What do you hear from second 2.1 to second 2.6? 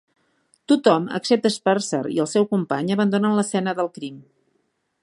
i el seu